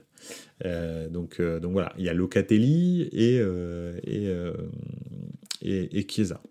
[0.64, 3.38] donc, donc voilà, il y a Locatelli et,
[4.04, 6.42] et, et, Chiesa.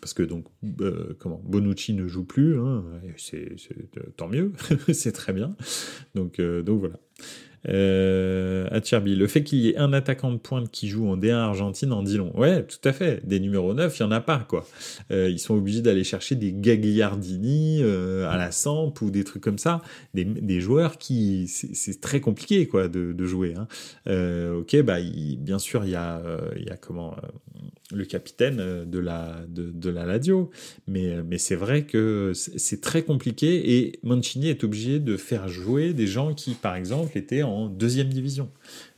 [0.00, 0.46] Parce que donc,
[1.18, 2.84] comment, Bonucci ne joue plus, hein,
[3.16, 3.56] c'est
[4.16, 4.52] tant mieux,
[4.92, 5.56] c'est très bien.
[6.14, 7.00] Donc, donc voilà.
[7.68, 11.16] Euh, à Cherby, le fait qu'il y ait un attaquant de pointe qui joue en
[11.16, 12.32] D1 Argentine en dit long.
[12.38, 13.26] Ouais, tout à fait.
[13.26, 14.66] Des numéros 9, il n'y en a pas, quoi.
[15.10, 19.42] Euh, ils sont obligés d'aller chercher des Gagliardini euh, à la Samp ou des trucs
[19.42, 19.82] comme ça.
[20.14, 21.48] Des, des joueurs qui.
[21.48, 23.54] C'est très compliqué, quoi, de, de jouer.
[23.56, 23.66] Hein.
[24.06, 24.98] Euh, ok, bah,
[25.38, 27.16] bien sûr, il y a, euh, il y a comment
[27.92, 30.50] le capitaine euh, de la, de, de la Ladio.
[30.86, 35.48] Mais, euh, mais c'est vrai que c'est très compliqué et Mancini est obligé de faire
[35.48, 38.50] jouer des gens qui, par exemple, étaient en deuxième division.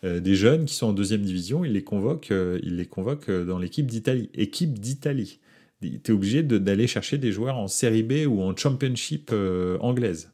[0.05, 3.59] Euh, des jeunes qui sont en deuxième division, il les convoque, il les convoque dans
[3.59, 4.31] l'équipe d'Italie.
[4.35, 5.39] Équipe d'Italie.
[5.81, 9.33] Tu es obligé d'aller chercher des joueurs en série B ou en championship
[9.81, 10.31] anglaise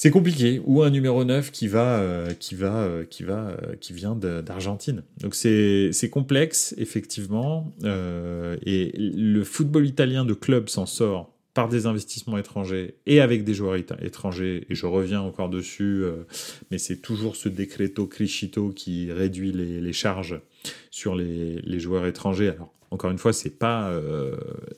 [0.00, 0.62] c'est compliqué.
[0.64, 4.14] Ou un numéro 9 qui va, euh, qui va, euh, qui va, euh, qui vient
[4.14, 5.02] d'Argentine.
[5.20, 7.74] Donc c'est complexe effectivement.
[7.84, 13.54] et le football italien de club s'en sort par des investissements étrangers et avec des
[13.54, 14.66] joueurs étrangers.
[14.70, 16.04] Et je reviens encore dessus,
[16.70, 20.40] mais c'est toujours ce decreto crescito qui réduit les, charges
[20.92, 22.50] sur les, les, joueurs étrangers.
[22.50, 23.92] Alors encore une fois, c'est pas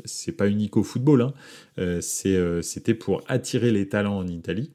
[0.07, 1.31] c'est pas unique au football.
[1.77, 2.01] Hein.
[2.01, 4.71] C'était pour attirer les talents en Italie.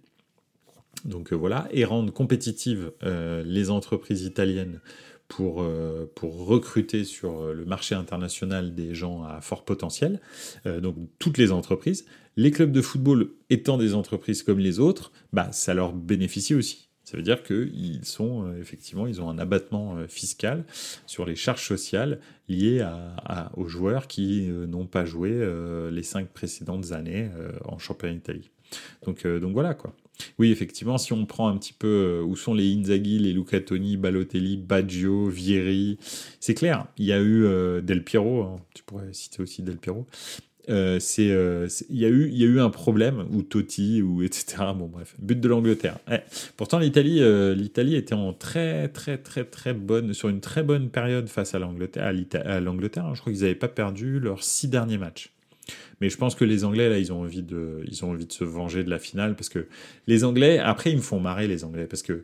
[1.05, 4.81] Donc euh, voilà, et rendre compétitives euh, les entreprises italiennes
[5.27, 10.19] pour, euh, pour recruter sur le marché international des gens à fort potentiel,
[10.65, 12.05] donc toutes les entreprises.
[12.37, 16.89] Les clubs de football étant des entreprises comme les autres, bah, ça leur bénéficie aussi.
[17.05, 20.65] Ça veut dire qu'ils sont effectivement, ils ont un abattement fiscal
[21.05, 22.85] sur les charges sociales liées
[23.55, 25.31] aux joueurs qui n'ont pas joué
[25.91, 27.29] les cinq précédentes années
[27.63, 28.49] en championnat d'Italie.
[29.05, 29.95] Donc, donc voilà quoi.
[30.39, 33.59] Oui, effectivement, si on prend un petit peu euh, où sont les Inzaghi, les Luca
[33.59, 35.97] Toni, Balotelli, Baggio, Vieri,
[36.39, 36.87] c'est clair.
[36.97, 40.05] Il y a eu euh, Del Piero, hein, tu pourrais citer aussi Del Piero.
[40.67, 44.23] Euh, c'est, il y a eu, il y a eu un problème ou Totti ou
[44.23, 44.63] etc.
[44.75, 45.99] Bon bref, but de l'Angleterre.
[46.11, 46.17] Eh,
[46.57, 47.21] pourtant l'Italie,
[47.55, 51.59] l'Italie était en très très très très bonne, sur une très bonne période face à
[51.59, 52.11] l'Angleterre.
[52.45, 53.13] À l'Angleterre, hein.
[53.13, 55.34] je crois qu'ils n'avaient pas perdu leurs six derniers matchs.
[56.01, 58.33] Mais je pense que les Anglais, là, ils ont envie de, ils ont envie de
[58.33, 59.67] se venger de la finale parce que
[60.07, 62.23] les Anglais, après, ils me font marrer, les Anglais, parce que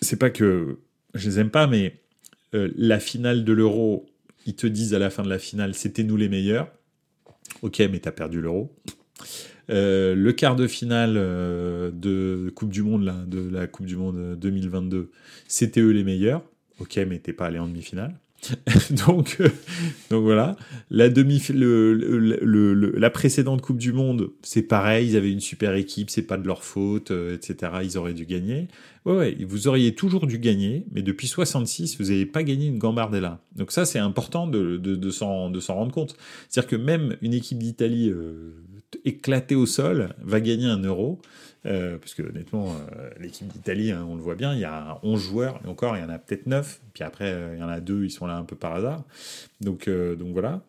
[0.00, 0.78] c'est pas que
[1.14, 1.94] je les aime pas, mais
[2.54, 4.06] euh, la finale de l'Euro,
[4.46, 6.70] ils te disent à la fin de la finale, c'était nous les meilleurs.
[7.62, 8.74] Ok, mais t'as perdu l'Euro.
[9.68, 15.10] le quart de finale de Coupe du Monde, là, de la Coupe du Monde 2022,
[15.46, 16.42] c'était eux les meilleurs.
[16.78, 18.14] Ok, mais n'étaient pas allés en demi-finale.
[19.06, 19.48] donc, euh,
[20.10, 20.56] donc voilà.
[20.90, 25.74] La, demi, le, le, la précédente Coupe du Monde, c'est pareil, ils avaient une super
[25.74, 27.72] équipe, c'est pas de leur faute, euh, etc.
[27.82, 28.68] Ils auraient dû gagner.
[29.04, 32.78] Ouais, ouais, vous auriez toujours dû gagner, mais depuis 66, vous n'avez pas gagné une
[32.78, 33.40] Gambardella.
[33.56, 36.16] Donc ça, c'est important de, de, de s'en rendre compte.
[36.48, 38.52] C'est-à-dire que même une équipe d'Italie euh,
[39.04, 41.20] éclatée au sol va gagner un euro.
[41.66, 44.98] Euh, parce que honnêtement, euh, l'équipe d'Italie, hein, on le voit bien, il y a
[45.02, 47.62] 11 joueurs, et encore, il y en a peut-être 9, puis après, euh, il y
[47.62, 49.02] en a deux, ils sont là un peu par hasard.
[49.60, 50.62] Donc, donc voilà.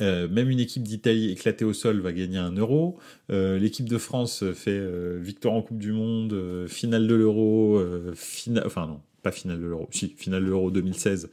[0.00, 2.98] même une équipe d'Italie éclatée au sol va gagner un euro.
[3.30, 4.80] L'équipe de France fait
[5.18, 7.82] victoire en Coupe du Monde, finale de l'euro,
[8.64, 11.30] enfin non, pas finale de l'Euro, finale de l'Euro 2016,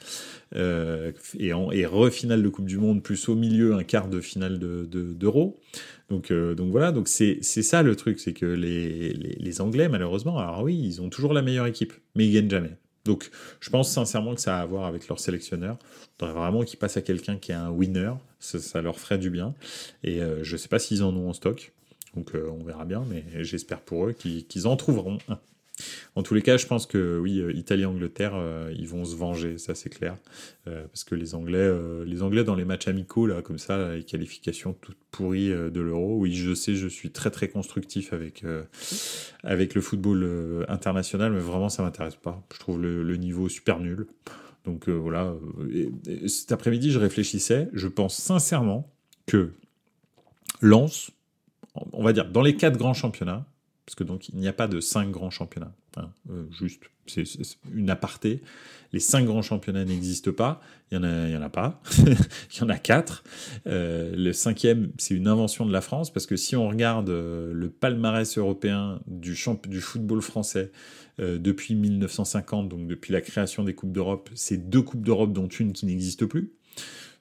[0.56, 4.58] et, en, et re-finale de Coupe du Monde, plus au milieu un quart de finale
[4.58, 5.60] d'Euro.
[5.60, 10.40] De, donc, euh, donc voilà, donc c'est ça le truc, c'est que les, Anglais, malheureusement,
[10.40, 12.78] alors oui, ils ont toujours la meilleure équipe, mais ils gagnent jamais.
[13.06, 13.30] Donc
[13.60, 15.78] je pense sincèrement que ça a à voir avec leur sélectionneur.
[15.82, 19.30] Il faudrait vraiment qu'ils passent à quelqu'un qui est un winner, ça, leur ferait du
[19.30, 19.54] bien.
[20.04, 21.74] Et euh, je ne sais pas s'ils en ont en stock,
[22.16, 25.40] donc euh, on verra bien, mais j'espère pour eux qu'ils en trouveront un.
[26.16, 29.58] En tous les cas, je pense que oui, euh, Italie-Angleterre, euh, ils vont se venger,
[29.58, 30.18] ça c'est clair.
[30.68, 31.72] Euh, parce que les Anglais,
[32.06, 36.18] les Anglais dans les matchs amicaux, là, comme ça, les qualifications toutes pourries de l'Euro,
[36.18, 38.44] oui, je sais, je suis très très constructif avec,
[39.44, 42.46] avec le football international, mais vraiment ça m'intéresse pas.
[42.54, 44.08] Je trouve le, niveau super nul.
[44.66, 45.34] Donc voilà,
[46.28, 48.92] cet après-midi, je réfléchissais, je pense sincèrement
[49.26, 49.54] que
[50.62, 51.12] Lens,
[51.92, 53.46] on va dire, dans les quatre grands championnats,
[53.86, 55.74] parce que donc il n'y a pas de cinq grands championnats.
[55.98, 57.26] Hein, euh, juste, c'est
[57.74, 58.42] une aparté.
[58.94, 60.62] Les cinq grands championnats n'existent pas.
[60.92, 61.82] Il y en a, il y en a pas.
[62.00, 63.24] il y en a quatre.
[63.68, 67.52] Euh, le cinquième, c'est une invention de la France parce que si on regarde euh,
[67.54, 70.72] le palmarès européen du, du football français
[71.20, 75.72] depuis 1950, donc depuis la création des coupes d'Europe, c'est deux coupes d'Europe dont une
[75.72, 76.54] qui n'existe plus.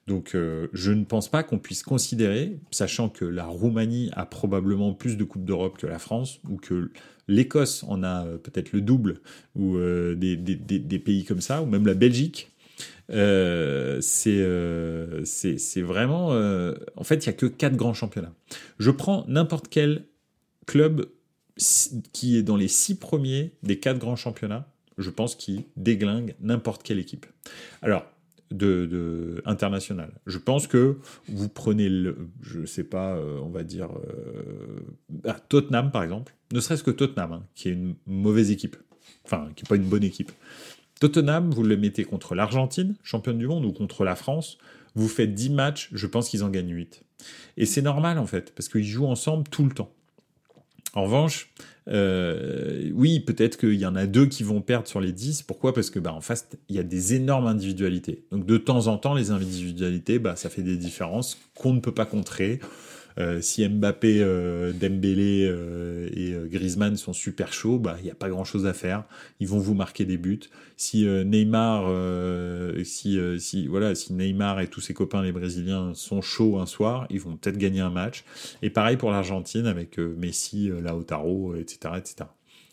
[0.07, 4.93] Donc euh, je ne pense pas qu'on puisse considérer, sachant que la Roumanie a probablement
[4.93, 6.91] plus de Coupes d'Europe que la France, ou que
[7.27, 9.21] l'Écosse en a euh, peut-être le double,
[9.55, 12.51] ou euh, des, pays comme ça, ou même la Belgique.
[13.09, 14.41] c'est
[15.81, 16.29] vraiment...
[16.95, 18.33] en fait, il n'y a que quatre grands championnats.
[18.79, 20.05] Je prends n'importe quel
[20.65, 21.07] club
[22.11, 26.83] qui est dans les six premiers des quatre grands championnats, je pense qu'il déglingue n'importe
[26.83, 27.25] quelle équipe.
[27.81, 28.05] Alors,
[28.51, 30.11] de, international.
[30.25, 34.81] Je pense que vous prenez, le, je sais pas, euh, on va dire euh,
[35.25, 38.77] ah, Tottenham par exemple, ne serait-ce que Tottenham, hein, qui est une mauvaise équipe,
[39.25, 40.31] enfin qui n'est pas une bonne équipe.
[40.99, 44.57] Tottenham, vous le mettez contre l'Argentine, championne du monde, ou contre la France,
[44.95, 47.03] vous faites 10 matchs, je pense qu'ils en gagnent 8.
[47.57, 49.91] Et c'est normal en fait, parce qu'ils jouent ensemble tout le temps.
[50.95, 51.49] En revanche,
[51.87, 55.41] euh, oui, peut-être qu'il y en a deux qui vont perdre sur les 10.
[55.41, 55.73] Pourquoi?
[55.73, 58.25] Parce que bah, en face, il y a des énormes individualités.
[58.31, 61.93] Donc de temps en temps, les individualités, bah, ça fait des différences qu'on ne peut
[61.93, 62.59] pas contrer.
[63.19, 68.15] Euh, si Mbappé, euh, Dembélé euh, et Griezmann sont super chauds, bah il n'y a
[68.15, 69.03] pas grand chose à faire.
[69.39, 70.39] Ils vont vous marquer des buts.
[70.77, 71.91] Si Neymar,
[72.83, 77.19] si voilà, si Neymar et tous ses copains les Brésiliens sont chauds un soir, ils
[77.19, 78.23] vont peut-être gagner un match.
[78.61, 82.25] Et pareil pour l'Argentine avec Messi, Lautaro, etc., etc.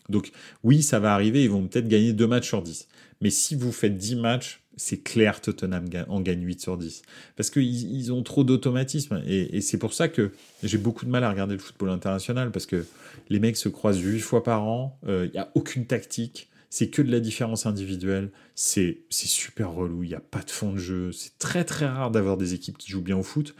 [0.09, 0.31] Donc
[0.63, 1.43] oui, ça va arriver.
[1.43, 2.87] Ils vont peut-être gagner deux matchs sur 10.
[3.21, 7.03] Mais si vous faites 10 matchs, c'est clair, Tottenham en gagne 8 sur 10.
[7.35, 9.21] Parce qu'ils ils ont trop d'automatisme.
[9.27, 10.31] Et, c'est pour ça que
[10.63, 12.85] j'ai beaucoup de mal à regarder le football international, parce que
[13.29, 16.87] les mecs se croisent 8 fois par an, il euh, n'y a aucune tactique, c'est
[16.87, 20.77] que de la différence individuelle, c'est super relou, il n'y a pas de fond de
[20.77, 23.53] jeu, c'est très très rare d'avoir des équipes qui jouent bien au foot.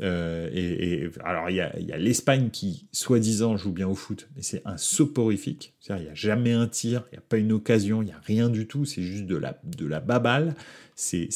[0.00, 4.62] Euh, et, alors, il y a, l'Espagne qui, soi-disant, joue bien au foot, mais c'est
[4.64, 5.74] un soporifique.
[5.88, 8.20] Il n'y a jamais un tir, il n'y a pas une occasion, il n'y a
[8.22, 8.84] rien du tout.
[8.84, 10.54] C'est juste de la, de la baballe.
[10.94, 11.28] C'est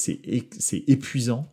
[0.87, 1.51] épuisant.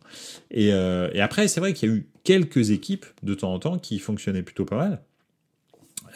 [0.50, 3.58] Et, euh, et après, c'est vrai qu'il y a eu quelques équipes de temps en
[3.58, 5.02] temps qui fonctionnaient plutôt pas mal.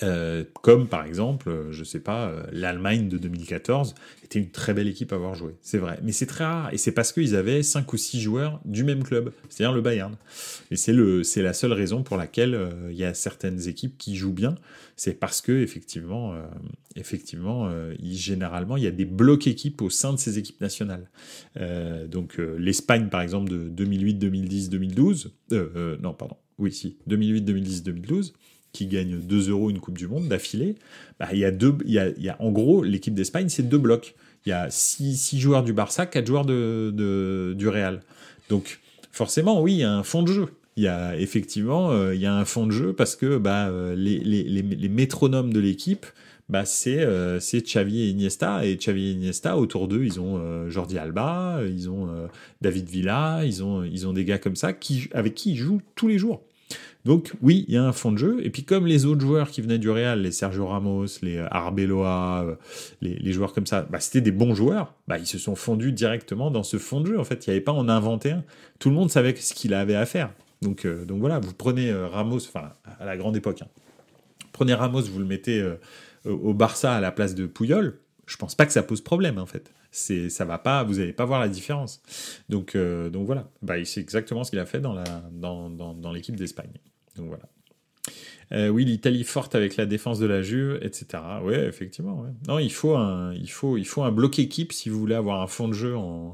[0.03, 4.75] Euh, comme par exemple, euh, je sais pas, euh, l'Allemagne de 2014 était une très
[4.75, 5.99] belle équipe à avoir joué, c'est vrai.
[6.03, 9.05] Mais c'est très rare, et c'est parce qu'ils avaient 5 ou 6 joueurs du même
[9.05, 10.17] club, c'est-à-dire le Bayern.
[10.71, 12.59] Et c'est, le, c'est la seule raison pour laquelle
[12.91, 14.57] il y a certaines équipes qui jouent bien,
[14.97, 16.35] c'est parce que effectivement,
[16.97, 21.09] effectivement généralement, il y a des blocs équipes au sein de ces équipes nationales.
[22.09, 25.33] donc l'Espagne, par exemple, de 2008, 2010, 2012,
[26.03, 28.35] non, pardon, oui, si, 2008, 2010, 2012,
[28.75, 30.75] qui gagne 2 euros une Coupe du Monde d'affilée,
[31.19, 33.49] bah, il, y a deux, il, y a, il y a en gros, l'équipe d'Espagne,
[33.49, 34.15] c'est deux blocs.
[34.45, 38.03] Il y a 6 joueurs du Barça, 4 joueurs de, du Real.
[38.51, 40.49] Donc, forcément, oui, il y a un fond de jeu.
[40.77, 44.19] il y a effectivement il y a un fond de jeu parce que bah, les,
[44.19, 46.05] les, les, métronomes de l'équipe,
[46.51, 47.07] bah, c'est
[47.41, 48.67] c'est Xavi et Iniesta.
[48.67, 52.11] Et Xavi et Iniesta, autour d'eux, ils ont Jordi Alba, ils ont
[52.61, 55.81] David Villa, ils ont, ils ont des gars comme ça qui, avec qui ils jouent
[55.95, 56.43] tous les jours.
[57.05, 58.41] Donc oui, il y a un fond de jeu.
[58.45, 62.45] Et puis comme les autres joueurs qui venaient du Real, les Sergio Ramos, les Arbeloa,
[62.45, 62.55] euh,
[63.03, 64.95] les, joueurs comme ça, bah, c'était des bons joueurs.
[65.07, 67.21] Bah, ils se sont fondus directement dans ce fond de jeu.
[67.21, 68.45] En fait, il n'y avait pas en inventer un.
[68.79, 70.33] Tout le monde savait ce qu'il avait à faire.
[70.63, 73.61] Donc, euh, donc voilà, vous prenez euh, Ramos, enfin à la grande époque.
[73.61, 73.69] Hein.
[74.53, 75.63] Prenez Ramos, vous le mettez
[76.25, 77.99] au Barça à la place de Pouyol.
[78.27, 81.13] Je pense pas que ça pose problème en fait c'est ça va pas vous n'allez
[81.13, 82.03] pas voir la différence
[82.49, 86.35] donc donc voilà bah, c'est exactement ce qu'il a fait dans la dans, dans l'équipe
[86.35, 86.73] d'Espagne
[87.17, 87.45] donc voilà.
[88.53, 91.23] Euh, oui, l'Italie forte avec la défense de la Juve, etc.
[91.43, 92.27] Oui, effectivement.
[92.47, 93.33] Non, il faut, un,
[94.13, 96.33] bloc équipe si vous voulez avoir un fond de jeu en,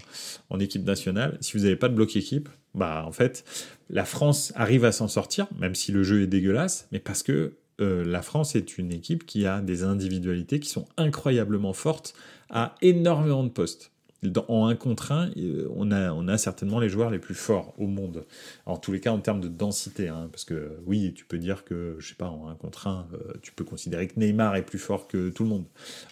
[0.59, 1.39] équipe nationale.
[1.41, 3.45] Si vous n'avez pas de bloc équipe, bah en fait,
[3.89, 7.55] la France arrive à s'en sortir, même si le jeu est dégueulasse, mais parce que
[7.81, 12.15] euh, la France est une équipe qui a des individualités qui sont incroyablement fortes
[12.51, 13.93] à énormément de postes
[14.49, 15.91] en un contre un, euh, on
[16.29, 18.25] a, certainement les joueurs les plus forts au monde.
[18.67, 20.09] En tous les cas, en termes de densité.
[20.09, 23.07] Hein, parce que oui, tu peux dire que, je sais pas, en un contre un,
[23.15, 25.65] euh, tu peux considérer que Neymar est plus fort que tout le monde.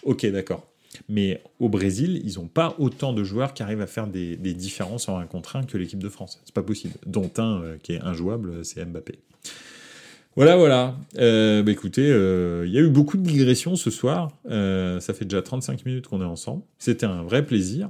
[0.03, 0.67] Ok, d'accord.
[1.07, 5.07] Mais au Brésil, ils n'ont pas autant de joueurs qui arrivent à faire des, différences
[5.07, 6.41] en un contre un que l'équipe de France.
[6.45, 6.95] C'est pas possible.
[7.05, 9.19] Dont un euh, qui est injouable, c'est Mbappé.
[10.39, 10.95] Voilà, voilà.
[11.15, 14.29] bah écoutez, il y a eu beaucoup de digressions ce soir.
[14.45, 16.63] ça fait déjà 35 minutes qu'on est ensemble.
[16.77, 17.89] C'était un vrai plaisir.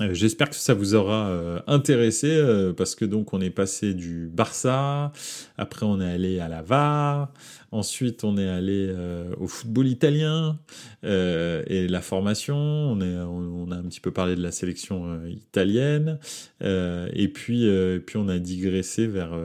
[0.00, 3.94] Euh, j'espère que ça vous aura euh, intéressé euh, parce que donc on est passé
[3.94, 5.12] du Barça,
[5.58, 7.32] après on est allé à la VAR,
[7.70, 8.94] ensuite on est allé
[9.38, 10.58] au football italien
[11.02, 16.18] et la formation, on, est, on, a un petit peu parlé de la sélection italienne
[16.60, 17.68] et puis
[18.06, 19.36] puis on a digressé vers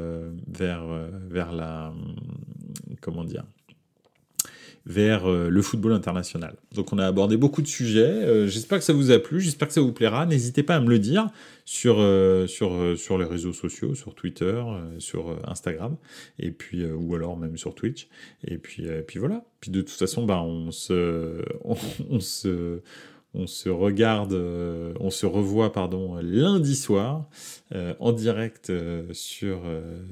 [0.47, 0.83] vers
[1.29, 1.93] vers la
[3.01, 3.43] comment dire
[4.85, 6.55] vers euh, le football international.
[6.73, 8.01] Donc on a abordé beaucoup de sujets.
[8.01, 10.25] Euh, j'espère que ça vous a plu, j'espère que ça vous plaira.
[10.25, 11.29] N'hésitez pas à me le dire
[11.65, 14.63] sur, euh, sur, sur les réseaux sociaux, sur Twitter,
[14.99, 15.97] sur Instagram,
[16.37, 18.07] et puis ou alors même sur Twitch.
[18.47, 19.43] Et puis, puis voilà.
[19.67, 22.81] De toute façon, bah, on se, on, se
[23.33, 27.27] on se regarde, on se revoit pardon lundi soir
[27.73, 28.71] en direct
[29.11, 29.61] sur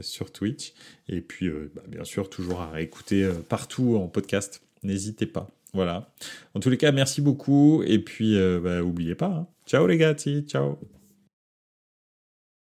[0.01, 0.73] sur Twitch
[1.07, 5.47] et puis bah, bien sûr toujours à écouter partout en podcast n'hésitez pas.
[5.73, 6.13] Voilà.
[6.53, 7.83] En tous les cas, merci beaucoup.
[7.83, 9.27] Et puis, euh, bah, oubliez pas.
[9.27, 9.47] Hein.
[9.65, 10.77] Ciao les gars, ciao.